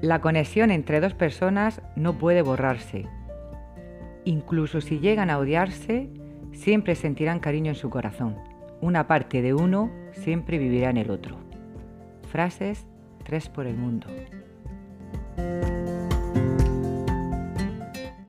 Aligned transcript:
La 0.00 0.22
conexión 0.22 0.70
entre 0.70 0.98
dos 1.00 1.12
personas 1.12 1.82
no 1.94 2.16
puede 2.16 2.40
borrarse. 2.40 3.04
Incluso 4.24 4.80
si 4.80 4.98
llegan 4.98 5.28
a 5.28 5.38
odiarse, 5.38 6.08
siempre 6.52 6.94
sentirán 6.94 7.38
cariño 7.38 7.70
en 7.70 7.74
su 7.74 7.90
corazón. 7.90 8.36
Una 8.80 9.06
parte 9.06 9.42
de 9.42 9.52
uno 9.52 9.90
siempre 10.12 10.56
vivirá 10.56 10.88
en 10.88 10.96
el 10.96 11.10
otro. 11.10 11.36
Frases 12.30 12.86
3 13.24 13.50
por 13.50 13.66
el 13.66 13.76
mundo. 13.76 14.06